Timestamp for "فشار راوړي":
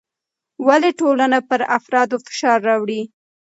2.25-3.01